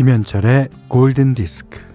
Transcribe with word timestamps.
김현철의 0.00 0.70
골든 0.88 1.34
디스크. 1.34 1.89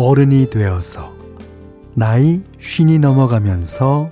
어른이 0.00 0.48
되어서 0.48 1.14
나이 1.94 2.40
쉰이 2.58 2.98
넘어가면서 2.98 4.08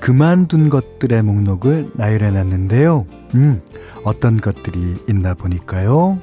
그만둔 0.00 0.68
것들의 0.68 1.22
목록을 1.22 1.90
나열해 1.94 2.32
놨는데요. 2.32 3.06
음, 3.36 3.62
어떤 4.02 4.40
것들이 4.40 4.96
있나 5.08 5.34
보니까요. 5.34 6.18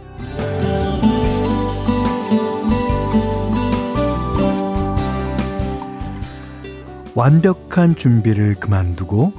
완벽한 7.16 7.96
준비를 7.96 8.56
그만두고 8.56 9.32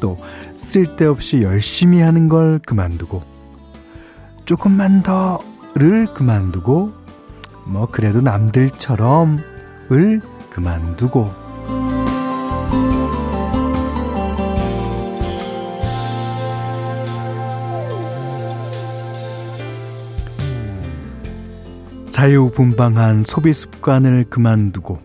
또 0.00 0.18
쓸데없이 0.56 1.40
열심히 1.40 2.00
하는 2.00 2.28
걸 2.28 2.58
그만두고 2.58 3.22
조금만 4.44 5.02
더를 5.02 6.06
그만두고 6.12 6.99
뭐 7.64 7.86
그래도 7.86 8.20
남들처럼을 8.20 10.20
그만두고. 10.50 11.40
자유분방한 22.10 23.24
소비 23.26 23.54
습관을 23.54 24.26
그만두고 24.28 25.00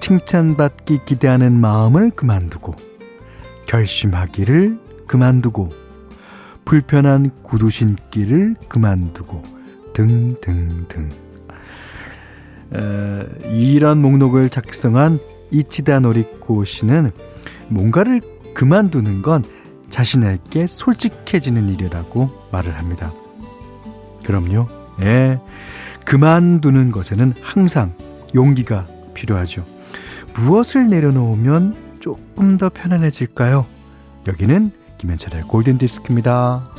칭찬받기 0.00 1.00
기대하는 1.04 1.60
마음을 1.60 2.12
그만두고 2.12 2.74
결심하기를 3.66 4.78
그만두고 5.06 5.68
불편한 6.64 7.30
구두 7.42 7.68
신기를 7.68 8.54
그만두고 8.70 9.42
등등등 9.92 11.23
에, 12.72 13.50
이런 13.50 14.00
목록을 14.00 14.48
작성한 14.48 15.18
이치다 15.50 16.00
노리코 16.00 16.64
씨는 16.64 17.12
뭔가를 17.68 18.20
그만두는 18.54 19.22
건 19.22 19.44
자신에게 19.90 20.66
솔직해지는 20.66 21.68
일이라고 21.68 22.30
말을 22.50 22.76
합니다. 22.76 23.12
그럼요. 24.24 24.66
예. 25.00 25.38
그만두는 26.04 26.90
것에는 26.90 27.34
항상 27.40 27.94
용기가 28.34 28.86
필요하죠. 29.14 29.64
무엇을 30.34 30.88
내려놓으면 30.90 31.76
조금 32.00 32.56
더 32.56 32.68
편안해질까요? 32.68 33.66
여기는 34.26 34.72
김현철의 34.98 35.44
골든 35.44 35.78
디스크입니다. 35.78 36.73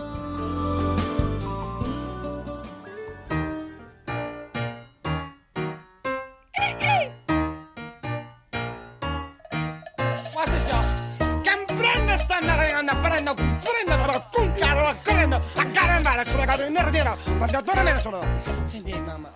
Senti 18.65 18.97
mamma 18.99 19.29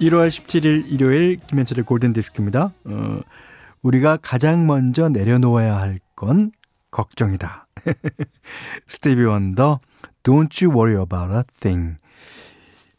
1월 0.00 0.28
17일 0.28 0.92
일요일 0.92 1.36
김현철의 1.36 1.84
골든 1.84 2.12
디스크입니다. 2.14 2.72
어, 2.84 3.20
우리가 3.82 4.18
가장 4.22 4.66
먼저 4.66 5.08
내려놓아야 5.08 5.76
할 5.76 6.00
건 6.16 6.52
걱정이다. 6.90 7.66
스티비 8.86 9.24
원더 9.24 9.80
Don't 10.22 10.64
You 10.64 10.74
Worry 10.74 11.02
About 11.02 11.34
a 11.34 11.42
Thing. 11.60 11.96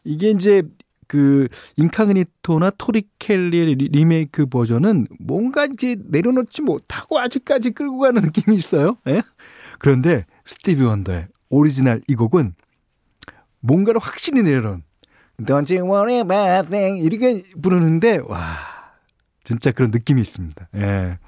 이게 0.03 0.29
이제 0.29 0.63
그 1.07 1.47
인카그니토나 1.77 2.71
토리 2.77 3.03
켈리의 3.19 3.75
리메이크 3.75 4.47
버전은 4.47 5.07
뭔가 5.19 5.65
이제 5.65 5.95
내려놓지 5.99 6.61
못하고 6.61 7.19
아직까지 7.19 7.71
끌고 7.71 7.99
가는 7.99 8.21
느낌이 8.21 8.55
있어요. 8.55 8.97
예? 9.07 9.21
그런데 9.79 10.25
스티비 10.45 10.83
원더의 10.83 11.27
오리지널 11.49 12.01
이 12.07 12.15
곡은 12.15 12.55
뭔가를 13.59 13.99
확실히 14.01 14.43
내려놓은 14.43 14.83
Don't 15.41 15.69
you 15.69 15.85
worry 15.85 16.19
about 16.21 16.61
a 16.61 16.69
thing. 16.69 17.03
이렇게 17.03 17.43
부르는데, 17.61 18.21
와, 18.25 18.57
진짜 19.43 19.71
그런 19.71 19.91
느낌이 19.91 20.21
있습니다. 20.21 20.69
예. 20.75 21.19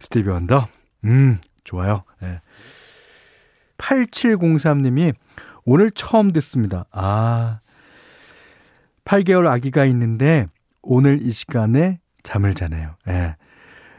스티비 0.00 0.28
원더. 0.28 0.66
음, 1.04 1.38
좋아요. 1.62 2.02
예. 2.22 2.40
8703님이 3.78 5.14
오늘 5.64 5.90
처음 5.90 6.32
듣습니다. 6.32 6.86
아, 6.90 7.60
8개월 9.10 9.48
아기가 9.48 9.86
있는데 9.86 10.46
오늘 10.82 11.20
이 11.20 11.32
시간에 11.32 11.98
잠을 12.22 12.54
자네요. 12.54 12.94
예. 13.08 13.34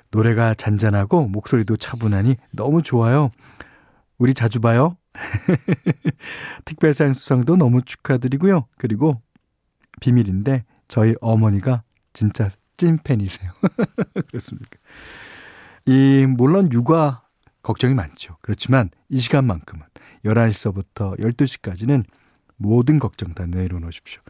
노래가 0.09 0.53
잔잔하고 0.53 1.27
목소리도 1.27 1.75
차분하니 1.75 2.37
너무 2.55 2.81
좋아요. 2.81 3.29
우리 4.17 4.33
자주 4.33 4.61
봐요. 4.61 4.95
특별상 6.63 7.11
수상도 7.11 7.57
너무 7.57 7.81
축하드리고요. 7.81 8.67
그리고 8.77 9.21
비밀인데 9.99 10.63
저희 10.87 11.13
어머니가 11.19 11.83
진짜 12.13 12.49
찐팬이세요. 12.77 13.51
그렇습니까? 14.31 14.77
이 15.87 16.25
물론 16.25 16.71
육아 16.71 17.23
걱정이 17.63 17.93
많죠. 17.95 18.37
그렇지만 18.41 18.89
이 19.09 19.19
시간만큼은 19.19 19.83
11시서부터 20.23 21.19
12시까지는 21.19 22.05
모든 22.55 22.97
걱정 22.97 23.33
다 23.33 23.45
내려놓으십시오. 23.45 24.21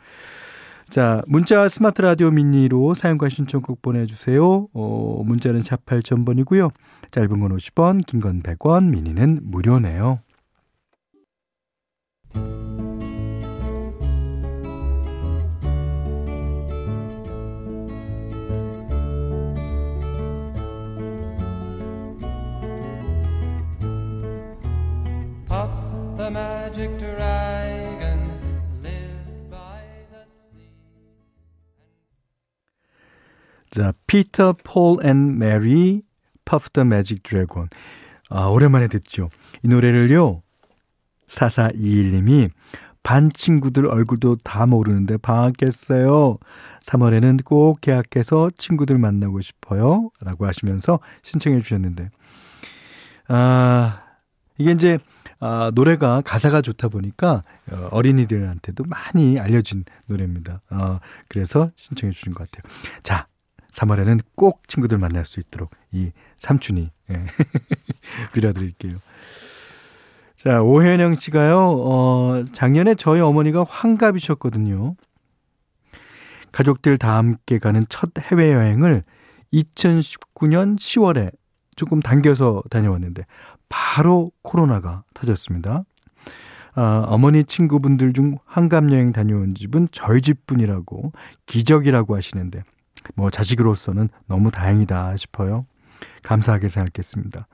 자, 0.92 1.22
문자 1.26 1.70
스마트 1.70 2.02
라디오 2.02 2.32
미니로 2.32 2.96
사용과 2.96 3.30
신청곡 3.30 3.82
보내주세요. 3.82 4.68
어, 4.74 5.24
문자는 5.26 5.62
샵 5.62 5.86
8000번이고요. 5.86 6.70
짧은 7.12 7.40
건 7.40 7.56
50원, 7.56 8.06
긴 8.06 8.20
건 8.20 8.44
100원, 8.44 8.90
미니는 8.90 9.40
무료네요. 9.44 10.20
dragon 27.02 27.82
lived 27.82 27.91
자, 33.72 33.94
피터 34.06 34.56
폴 34.66 35.06
앤 35.06 35.40
메리 35.40 36.04
Puff 36.44 36.70
the 36.72 36.84
magic 36.84 37.24
dragon. 37.24 37.70
아, 38.30 38.46
오랜만에 38.48 38.90
듣죠. 38.90 39.30
이 39.64 39.70
노래를요. 39.70 40.42
4421님이 41.28 42.50
반 43.04 43.32
친구들 43.32 43.88
얼굴도 43.88 44.38
다 44.44 44.66
모르는데 44.66 45.18
방학했어요. 45.18 46.38
3월에는 46.84 47.46
꼭 47.46 47.80
개학해서 47.80 48.50
친구들 48.58 48.98
만나고 48.98 49.40
싶어요. 49.40 50.12
라고 50.22 50.46
하시면서 50.46 51.00
신청해 51.24 51.62
주셨는데. 51.62 52.10
아, 53.30 54.04
이게 54.58 54.72
이제 54.72 55.00
아, 55.40 55.72
노래가 55.74 56.22
가사가 56.22 56.62
좋다 56.62 56.90
보니까 56.90 57.42
어, 57.72 57.88
어린이들한테도 57.92 58.84
많이 58.84 59.40
알려진 59.40 59.86
노래입니다. 60.08 60.60
어, 60.70 61.00
그래서 61.30 61.72
신청해 61.78 62.14
주신 62.14 62.34
것 62.34 62.52
같아요. 62.52 62.70
자, 63.02 63.28
3월에는 63.72 64.22
꼭 64.36 64.68
친구들 64.68 64.98
만날 64.98 65.26
수 65.26 65.40
있도록 65.40 65.72
이 65.92 66.12
삼촌이 66.38 66.92
예. 67.10 67.26
빌어드릴게요. 68.34 68.98
자, 70.38 70.62
오현영 70.62 71.16
씨가요, 71.16 71.60
어, 71.60 72.44
작년에 72.52 72.96
저희 72.96 73.22
어머니가 73.22 73.64
환갑이셨거든요. 73.64 74.96
가족들 76.52 76.98
다 76.98 77.18
함께 77.18 77.60
가는 77.60 77.84
첫 77.90 78.10
해외여행을 78.20 79.04
2019년 79.54 80.78
10월에 80.78 81.32
조금 81.76 82.00
당겨서 82.02 82.64
다녀왔는데 82.70 83.26
바로 83.70 84.32
코로나가 84.42 85.04
터졌습니다. 85.14 85.84
아, 86.74 87.04
어머니 87.08 87.44
친구분들 87.44 88.14
중 88.14 88.38
한감여행 88.46 89.12
다녀온 89.12 89.56
집은 89.56 89.90
저희 89.92 90.22
집뿐이라고 90.22 91.12
기적이라고 91.46 92.16
하시는데 92.16 92.64
뭐 93.16 93.30
자식으로서는 93.30 94.10
너무 94.28 94.52
다행이다 94.52 95.16
싶어요. 95.18 95.66
감사하게 96.24 96.68
생각했습니다. 96.68 97.48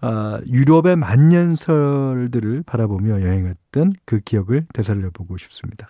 아, 0.00 0.40
유럽의 0.48 0.96
만년설들을 0.96 2.64
바라보며 2.64 3.22
여행했던 3.22 3.94
그 4.04 4.20
기억을 4.20 4.66
되살려보고 4.74 5.36
싶습니다. 5.36 5.88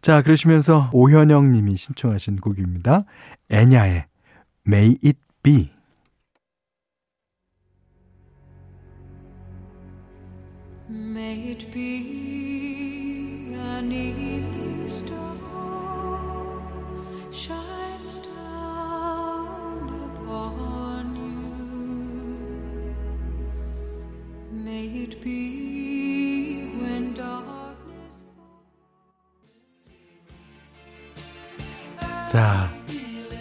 자, 0.00 0.22
그러시면서 0.22 0.88
오현영 0.94 1.52
님이 1.52 1.76
신청하신 1.76 2.36
곡입니다. 2.36 3.04
애냐의 3.50 4.06
May 4.66 4.96
It 5.04 5.18
Be. 5.42 5.70
May 10.88 11.52
it 11.52 11.70
be 11.70 13.54
an 13.54 13.90
자, 32.30 32.70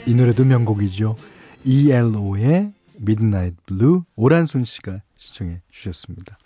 이 0.06 0.16
노래도 0.16 0.44
명곡이죠. 0.46 1.16
ELO의 1.64 2.74
Midnight 3.00 3.58
Blue 3.66 4.02
오란순 4.16 4.66
씨가 4.66 5.02
시청해 5.16 5.62
주셨습니다. 5.72 6.38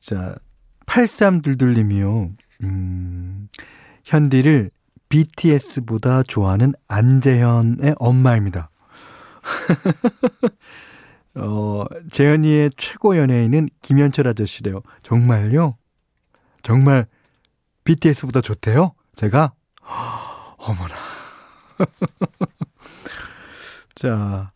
자, 0.00 0.34
8322님이요. 0.86 2.34
음, 2.64 3.48
현디를 4.04 4.70
BTS보다 5.12 6.22
좋아하는 6.22 6.72
안재현의 6.88 7.96
엄마입니다. 7.98 8.70
어, 11.36 11.84
재현이의 12.10 12.70
최고 12.78 13.18
연예인은 13.18 13.68
김현철 13.82 14.26
아저씨래요. 14.28 14.80
정말요? 15.02 15.76
정말 16.62 17.06
BTS보다 17.84 18.40
좋대요? 18.40 18.94
제가? 19.14 19.52
어머나. 20.56 20.94
자, 23.94 24.52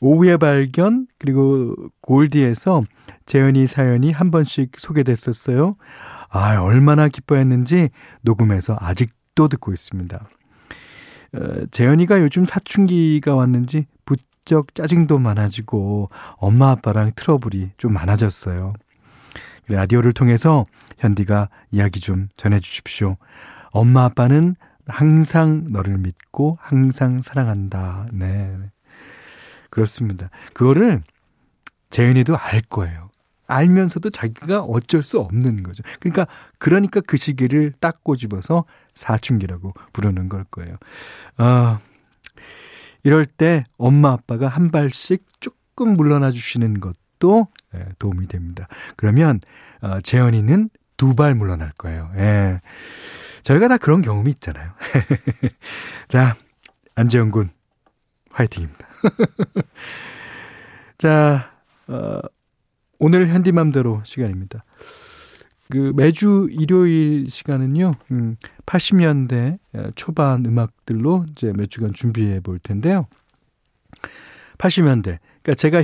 오후의 0.00 0.38
발견, 0.38 1.08
그리고 1.18 1.74
골디에서 2.00 2.84
재현이 3.24 3.66
사연이 3.66 4.12
한 4.12 4.30
번씩 4.30 4.78
소개됐었어요. 4.78 5.74
아, 6.28 6.60
얼마나 6.60 7.08
기뻐했는지 7.08 7.90
녹음해서 8.22 8.76
아직도 8.78 9.25
듣고 9.48 9.72
있습니다. 9.72 10.28
어, 11.34 11.66
재현이가 11.70 12.20
요즘 12.20 12.44
사춘기가 12.44 13.34
왔는지 13.34 13.86
부쩍 14.04 14.74
짜증도 14.74 15.18
많아지고 15.18 16.10
엄마 16.36 16.70
아빠랑 16.70 17.12
트러블이 17.14 17.72
좀 17.76 17.92
많아졌어요. 17.92 18.72
라디오를 19.68 20.12
통해서 20.12 20.66
현디가 20.98 21.48
이야기 21.70 22.00
좀 22.00 22.28
전해 22.36 22.60
주십시오. 22.60 23.16
엄마 23.70 24.04
아빠는 24.04 24.56
항상 24.86 25.66
너를 25.70 25.98
믿고 25.98 26.58
항상 26.60 27.20
사랑한다. 27.22 28.06
네. 28.12 28.56
그렇습니다. 29.70 30.30
그거를 30.54 31.02
재현이도 31.90 32.36
알 32.36 32.62
거예요. 32.62 33.05
알면서도 33.46 34.10
자기가 34.10 34.60
어쩔 34.62 35.02
수 35.02 35.20
없는 35.20 35.62
거죠. 35.62 35.82
그러니까 36.00 36.26
그러니까 36.58 37.00
그 37.00 37.16
시기를 37.16 37.72
딱 37.80 38.02
꼬집어서 38.04 38.64
사춘기라고 38.94 39.74
부르는 39.92 40.28
걸 40.28 40.44
거예요. 40.50 40.76
아 41.36 41.80
이럴 43.02 43.24
때 43.24 43.64
엄마 43.78 44.12
아빠가 44.12 44.48
한 44.48 44.70
발씩 44.70 45.24
조금 45.40 45.96
물러나 45.96 46.30
주시는 46.30 46.80
것도 46.80 47.46
예, 47.74 47.86
도움이 47.98 48.26
됩니다. 48.28 48.66
그러면 48.96 49.40
어, 49.80 50.00
재현이는 50.00 50.70
두 50.96 51.14
발 51.14 51.34
물러날 51.34 51.72
거예요. 51.76 52.10
예. 52.16 52.60
저희가 53.42 53.68
다 53.68 53.76
그런 53.76 54.00
경험이 54.02 54.30
있잖아요. 54.30 54.72
자, 56.08 56.34
안재영 56.94 57.30
군 57.30 57.50
화이팅입니다. 58.30 58.88
자, 60.98 61.52
어, 61.88 62.20
오늘 62.98 63.28
현디맘대로 63.28 64.02
시간입니다. 64.04 64.64
그 65.70 65.92
매주 65.96 66.48
일요일 66.50 67.28
시간은요, 67.28 67.90
음, 68.12 68.36
80년대 68.66 69.58
초반 69.96 70.46
음악들로 70.46 71.26
이제 71.30 71.52
몇 71.52 71.68
주간 71.68 71.92
준비해 71.92 72.40
볼 72.40 72.58
텐데요. 72.58 73.08
80년대. 74.58 75.18
그러니까 75.42 75.54
제가 75.56 75.82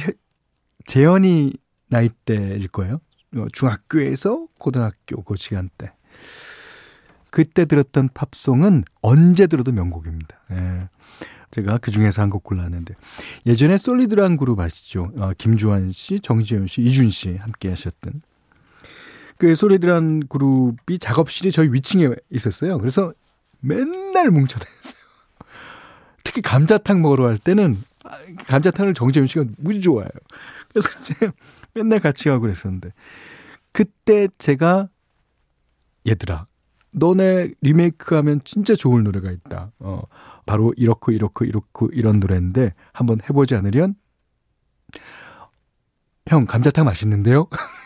재현이 0.87 1.55
나이대일 1.89 2.69
거예요. 2.69 3.01
어, 3.37 3.47
중학교에서 3.53 4.47
고등학교 4.59 5.23
그 5.23 5.37
시간대. 5.37 5.93
그때 7.31 7.65
들었던 7.65 8.11
팝송은 8.13 8.85
언제 9.01 9.47
들어도 9.47 9.73
명곡입니다. 9.73 10.39
예. 10.53 10.89
제가 11.53 11.79
그 11.79 11.91
중에서 11.91 12.23
한 12.23 12.31
곡 12.31 12.43
골랐는데 12.45 12.95
예전에 13.47 13.77
솔리드란 13.77 14.37
그룹 14.37 14.59
아시죠? 14.61 15.13
어, 15.19 15.33
김주환 15.39 15.93
씨, 15.93 16.19
정지현 16.19 16.67
씨, 16.67 16.83
이준 16.83 17.11
씨 17.11 17.37
함께 17.37 17.69
하셨던 17.69 18.23
그 19.39 19.55
솔리드란 19.55 20.29
그룹이 20.29 20.99
작업실이 20.99 21.51
저희 21.53 21.69
위층에 21.73 22.09
있었어요. 22.31 22.79
그래서 22.79 23.13
맨날 23.61 24.31
뭉쳐 24.31 24.59
다녔어요. 24.59 25.03
특히 26.25 26.41
감자탕 26.43 27.03
먹으러 27.03 27.25
갈 27.25 27.39
때는 27.39 27.83
감자탕을 28.47 28.95
정재윤 28.95 29.27
씨가 29.27 29.45
무지 29.59 29.81
좋아해요. 29.81 30.11
그래서 30.73 30.89
제가 31.03 31.33
맨날 31.75 32.01
같이 32.01 32.29
가고 32.29 32.41
그랬었는데 32.43 32.93
그때 33.73 34.29
제가 34.39 34.89
얘들아 36.09 36.47
너네 36.93 37.51
리메이크하면 37.61 38.41
진짜 38.45 38.75
좋을 38.75 39.03
노래가 39.03 39.31
있다. 39.31 39.73
어, 39.79 40.03
바로 40.47 40.73
이렇고 40.77 41.13
이렇고 41.13 41.45
이렇고 41.45 41.89
이런 41.93 42.21
노래인데 42.21 42.75
한번 42.93 43.21
해보지 43.29 43.55
않으련? 43.55 43.95
형 46.27 46.47
감자탕 46.47 46.85
맛있는데요? 46.85 47.49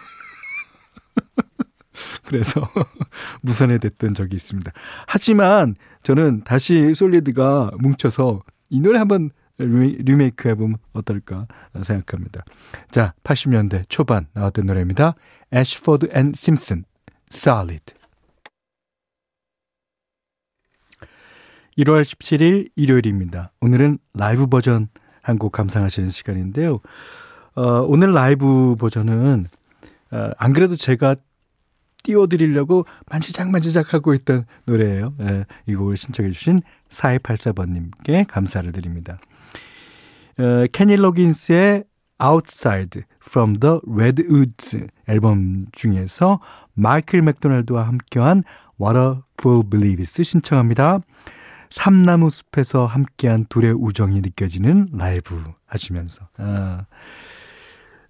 그래서 2.27 2.69
무산이 3.43 3.79
됐던 3.79 4.15
적이 4.15 4.37
있습니다. 4.37 4.73
하지만 5.07 5.77
저는 6.03 6.45
다시 6.45 6.95
솔리드가 6.95 7.71
뭉쳐서 7.79 8.41
이 8.71 8.81
노래 8.81 8.99
한번 8.99 9.31
리메이크 9.59 10.49
해보면 10.51 10.77
어떨까 10.93 11.47
생각합니다. 11.83 12.45
자, 12.91 13.15
80년대 13.25 13.85
초반 13.89 14.27
나왔던 14.35 14.67
노래입니다. 14.67 15.15
애쉬포드 15.53 16.09
앤 16.13 16.33
심슨, 16.35 16.85
Solid. 17.33 17.95
1월 21.79 22.03
17일 22.03 22.71
일요일입니다. 22.77 23.53
오늘은 23.61 23.99
라이브 24.15 24.47
버전 24.47 24.89
한 25.23 25.39
곡 25.39 25.53
감상하시는 25.53 26.09
시간인데요. 26.09 26.81
어, 27.57 27.63
오늘 27.89 28.13
라이브 28.13 28.77
버전은 28.79 29.47
어, 30.13 30.31
안 30.39 30.53
그래도 30.53 30.77
제가 30.77 31.17
띄워드리려고 32.05 32.85
만지작 33.11 33.51
만지작 33.51 33.93
하고 33.93 34.15
있던 34.15 34.47
노래예요. 34.67 35.15
예, 35.21 35.45
이 35.67 35.75
곡을 35.75 35.97
신청해 35.97 36.31
주신 36.31 36.63
4284번님께 36.89 38.27
감사를 38.29 38.71
드립니다. 38.71 39.19
어, 40.39 40.67
케니 40.73 40.95
로긴스의 40.95 41.85
Outside 42.23 43.03
from 43.27 43.59
the 43.59 43.81
Redwoods 43.87 44.87
앨범 45.09 45.67
중에서 45.73 46.41
마이클 46.75 47.21
맥도날드와 47.21 47.83
함께한 47.89 48.45
What 48.81 48.97
a 48.99 49.23
Fool 49.41 49.65
Believes 49.69 50.23
신청합니다. 50.23 51.01
삼나무 51.71 52.31
숲에서 52.31 52.87
함께한 52.87 53.47
둘의 53.49 53.73
우정이 53.73 54.21
느껴지는 54.21 54.89
라이브 54.93 55.43
하시면서. 55.67 56.29
아, 56.39 56.87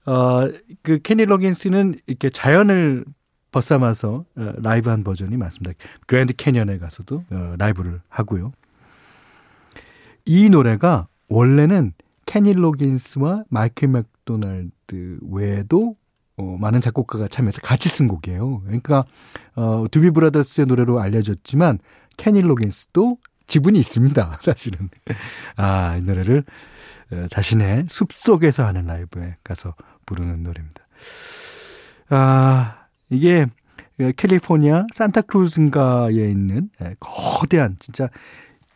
어, 0.06 0.50
그 0.82 1.00
케니 1.02 1.24
로긴스는 1.24 2.00
이렇게 2.06 2.30
자연을 2.30 3.04
벗삼아서 3.52 4.24
어, 4.36 4.52
라이브한 4.56 5.02
버전이 5.02 5.36
많습니다. 5.36 5.76
그랜드 6.06 6.34
캐년에 6.34 6.78
가서도 6.78 7.24
어, 7.30 7.54
라이브를 7.58 8.00
하고요. 8.08 8.52
이 10.24 10.48
노래가 10.50 11.08
원래는 11.28 11.92
케니 12.26 12.52
로긴스와 12.52 13.44
마이클 13.48 13.88
맥도날드 13.88 15.18
외에도 15.22 15.96
어, 16.36 16.56
많은 16.60 16.80
작곡가가 16.80 17.28
참여해서 17.28 17.60
같이 17.62 17.88
쓴 17.88 18.08
곡이에요. 18.08 18.60
그러니까 18.60 19.04
어, 19.54 19.86
두비 19.90 20.10
브라더스의 20.10 20.66
노래로 20.66 21.00
알려졌지만 21.00 21.78
케니 22.16 22.42
로긴스도 22.42 23.18
지분이 23.46 23.78
있습니다. 23.78 24.38
사실은. 24.42 24.90
아, 25.56 25.96
이 25.96 26.02
노래를 26.02 26.44
어, 27.12 27.26
자신의 27.30 27.86
숲속에서 27.88 28.66
하는 28.66 28.86
라이브에 28.86 29.36
가서 29.44 29.74
부르는 30.04 30.42
노래입니다. 30.42 30.86
아, 32.08 32.86
이게 33.10 33.46
캘리포니아 34.16 34.86
산타크루즈인가에 34.92 36.12
있는 36.12 36.70
예, 36.82 36.96
거대한 37.00 37.76
진짜 37.78 38.08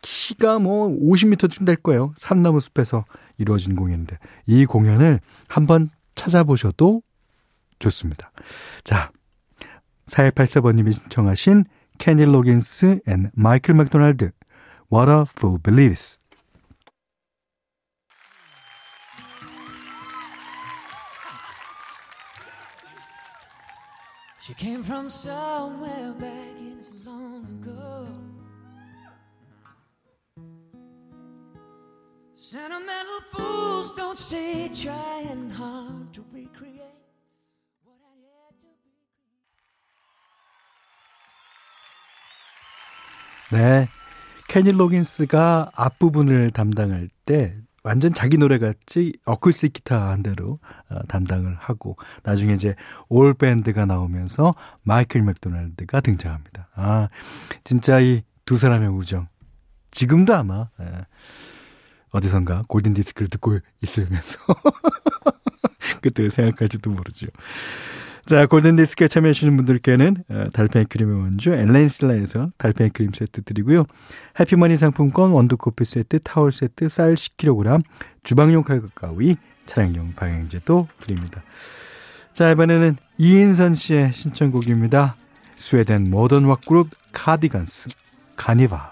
키가 0.01 0.59
뭐 0.59 0.89
50m쯤 0.89 1.65
될 1.65 1.75
거예요. 1.75 2.13
삼나무 2.17 2.59
숲에서 2.59 3.05
이루어진 3.37 3.75
공연인데 3.75 4.17
이 4.47 4.65
공연을 4.65 5.19
한번 5.47 5.89
찾아보셔도 6.15 7.03
좋습니다. 7.79 8.31
자, 8.83 9.11
4184번님이 10.07 10.93
신청하신 10.93 11.65
케니 11.99 12.23
로긴스 12.23 13.01
앤 13.07 13.29
마이클 13.33 13.75
맥도날드 13.75 14.31
What 14.91 15.07
a 15.07 15.25
Fool 15.25 15.57
Believes 15.57 16.19
She 24.41 24.53
came 24.53 24.83
from 24.83 25.09
somewhere 25.09 26.11
back 26.19 26.57
in 26.59 26.83
long 27.05 27.45
ago. 27.45 28.05
Sentimental 32.35 33.21
fools 33.31 33.93
don't 33.93 34.19
say 34.19 34.67
trying 34.73 35.51
hard 35.51 36.13
to 36.15 36.25
recreate 36.33 36.99
what 37.85 37.95
I 38.03 38.15
had 38.27 38.55
to 38.59 38.67
be. 43.47 43.87
네. 43.87 44.00
케니 44.51 44.71
로긴스가 44.71 45.71
앞부분을 45.73 46.51
담당할 46.51 47.09
때 47.25 47.55
완전 47.83 48.13
자기 48.13 48.37
노래 48.37 48.59
같이 48.59 49.13
어쿠스틱 49.25 49.73
기타 49.73 50.09
한 50.09 50.21
대로 50.21 50.59
어, 50.89 50.99
담당을 51.07 51.55
하고 51.57 51.97
나중에 52.23 52.53
이제 52.53 52.75
올 53.09 53.33
밴드가 53.33 53.85
나오면서 53.85 54.53
마이클 54.83 55.21
맥도날드가 55.21 56.01
등장합니다. 56.01 56.67
아 56.75 57.09
진짜 57.63 57.99
이 57.99 58.21
두 58.51 58.57
사람의 58.57 58.89
우정 58.89 59.29
지금도 59.91 60.35
아마 60.35 60.67
예, 60.81 61.05
어디선가 62.09 62.63
골든 62.67 62.93
디스크를 62.93 63.29
듣고 63.29 63.59
있으면서 63.81 64.39
그때를 66.01 66.31
생각할지도 66.31 66.89
모르죠. 66.89 67.27
자, 68.25 68.45
골든디스크에 68.45 69.07
참여해주시는 69.07 69.57
분들께는 69.57 70.15
어, 70.29 70.45
달팽이 70.53 70.85
크림의 70.85 71.21
원주 71.21 71.53
엘렌실라에서 71.53 72.51
달팽이 72.57 72.91
크림 72.91 73.11
세트 73.13 73.43
드리고요. 73.43 73.85
해피머니 74.39 74.77
상품권, 74.77 75.31
원두커피 75.31 75.83
세트, 75.85 76.19
타월 76.23 76.51
세트, 76.51 76.87
쌀 76.87 77.15
10kg, 77.15 77.81
주방용 78.23 78.63
칼과 78.63 78.87
가위, 78.93 79.37
차량용 79.65 80.13
방향제도 80.15 80.87
드립니다. 80.99 81.41
자, 82.33 82.51
이번에는 82.51 82.95
이인선 83.17 83.73
씨의 83.73 84.13
신청곡입니다. 84.13 85.15
스웨덴 85.57 86.09
모던 86.09 86.45
락그룹 86.45 86.89
카디건스, 87.11 87.89
카니바. 88.35 88.90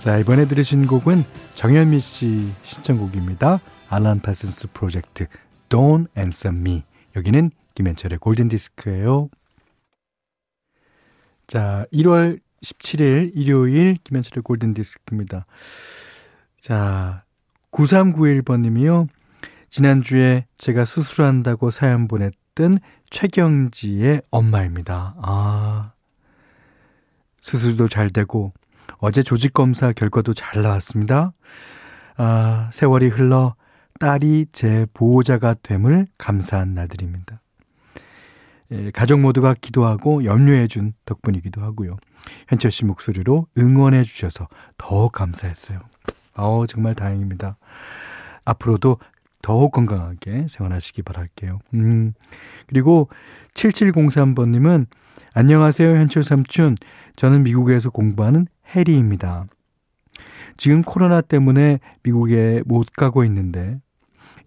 자, 0.00 0.16
이번에 0.16 0.46
들으신 0.48 0.86
곡은 0.86 1.24
정현미 1.56 2.00
씨 2.00 2.50
신청곡입니다. 2.62 3.60
알란 3.90 4.20
파슨스 4.20 4.68
프로젝트 4.72 5.26
Don't 5.68 6.06
Answer 6.16 6.56
Me. 6.56 6.84
여기는 7.16 7.50
김현철의 7.74 8.18
골든 8.18 8.48
디스크예요. 8.48 9.28
자, 11.46 11.84
1월 11.92 12.40
17일 12.62 13.32
일요일 13.34 13.98
김현철의 14.02 14.42
골든 14.42 14.72
디스크입니다. 14.72 15.44
자, 16.56 17.24
9391번 17.70 18.62
님이요. 18.62 19.06
지난주에 19.68 20.46
제가 20.56 20.86
수술한다고 20.86 21.70
사연 21.70 22.08
보냈던 22.08 22.78
최경지의 23.10 24.22
엄마입니다. 24.30 25.14
아. 25.20 25.92
수술도 27.42 27.88
잘 27.88 28.08
되고 28.08 28.54
어제 29.00 29.22
조직검사 29.22 29.92
결과도 29.92 30.34
잘 30.34 30.62
나왔습니다. 30.62 31.32
아, 32.16 32.68
세월이 32.72 33.08
흘러 33.08 33.54
딸이 33.98 34.46
제 34.52 34.86
보호자가 34.92 35.54
됨을 35.62 36.06
감사한 36.18 36.74
날들입니다. 36.74 37.40
예, 38.72 38.90
가족 38.92 39.20
모두가 39.20 39.54
기도하고 39.60 40.24
염려해 40.24 40.68
준 40.68 40.92
덕분이기도 41.04 41.60
하고요. 41.60 41.96
현철 42.48 42.70
씨 42.70 42.84
목소리로 42.84 43.46
응원해 43.58 44.04
주셔서 44.04 44.48
더욱 44.78 45.12
감사했어요. 45.12 45.80
어 46.36 46.64
정말 46.68 46.94
다행입니다. 46.94 47.56
앞으로도 48.44 48.98
더욱 49.42 49.72
건강하게 49.72 50.46
생활하시기 50.48 51.02
바랄게요. 51.02 51.58
음, 51.74 52.12
그리고 52.66 53.08
7703번님은 53.54 54.86
안녕하세요, 55.32 55.96
현철 55.96 56.22
삼촌. 56.22 56.76
저는 57.16 57.42
미국에서 57.42 57.90
공부하는 57.90 58.46
해리입니다. 58.70 59.46
지금 60.56 60.82
코로나 60.82 61.20
때문에 61.20 61.78
미국에 62.02 62.62
못 62.66 62.92
가고 62.92 63.24
있는데 63.24 63.80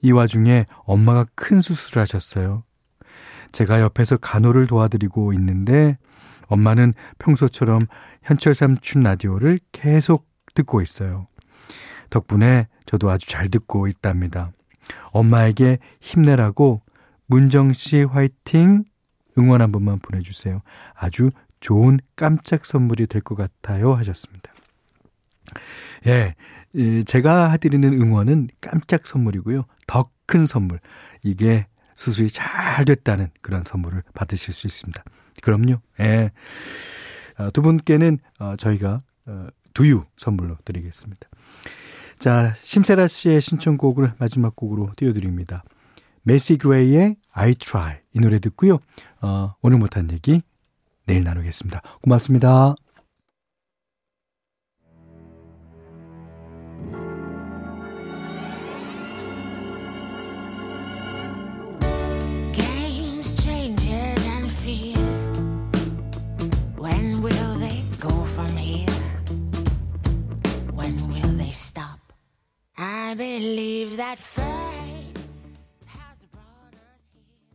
이 0.01 0.11
와중에 0.11 0.65
엄마가 0.85 1.25
큰 1.35 1.61
수술을 1.61 2.01
하셨어요. 2.01 2.63
제가 3.51 3.81
옆에서 3.81 4.17
간호를 4.17 4.67
도와드리고 4.67 5.33
있는데 5.33 5.97
엄마는 6.47 6.93
평소처럼 7.19 7.79
현철 8.21 8.53
삼촌 8.53 9.03
라디오를 9.03 9.59
계속 9.71 10.27
듣고 10.53 10.81
있어요. 10.81 11.27
덕분에 12.09 12.67
저도 12.85 13.09
아주 13.09 13.27
잘 13.27 13.49
듣고 13.49 13.87
있답니다. 13.87 14.51
엄마에게 15.11 15.79
힘내라고 16.01 16.81
문정 17.27 17.73
씨 17.73 18.03
화이팅 18.03 18.83
응원 19.37 19.61
한 19.61 19.71
번만 19.71 19.99
보내주세요. 19.99 20.61
아주 20.93 21.31
좋은 21.63 21.97
깜짝 22.17 22.65
선물이 22.65 23.07
될 23.07 23.21
것 23.21 23.35
같아요 23.35 23.93
하셨습니다. 23.95 24.51
예, 26.07 26.35
제가 27.05 27.51
해드리는 27.51 27.93
응원은 28.01 28.49
깜짝 28.59 29.07
선물이고요. 29.07 29.63
더 29.87 30.03
큰 30.25 30.45
선물. 30.45 30.79
이게 31.21 31.67
수술이 31.95 32.29
잘 32.31 32.85
됐다는 32.85 33.29
그런 33.41 33.63
선물을 33.65 34.03
받으실 34.13 34.53
수 34.53 34.67
있습니다. 34.67 35.03
그럼요. 35.41 35.79
예. 35.99 36.31
어, 37.37 37.49
두 37.51 37.61
분께는 37.61 38.19
어, 38.39 38.55
저희가 38.55 38.99
어, 39.25 39.47
두유 39.73 40.05
선물로 40.17 40.57
드리겠습니다. 40.65 41.27
자, 42.19 42.53
심세라 42.55 43.07
씨의 43.07 43.41
신청곡을 43.41 44.13
마지막 44.17 44.55
곡으로 44.55 44.91
띄워드립니다. 44.95 45.63
메시 46.23 46.57
그레이의 46.57 47.17
I 47.33 47.55
Try 47.55 47.97
이 48.13 48.19
노래 48.19 48.39
듣고요. 48.39 48.79
어, 49.21 49.55
오늘 49.61 49.77
못한 49.77 50.09
얘기 50.11 50.41
내일 51.05 51.23
나누겠습니다. 51.23 51.81
고맙습니다. 52.01 52.75
I 73.13 73.15
believe 73.15 73.97
that 73.97 74.17
first. 74.17 74.62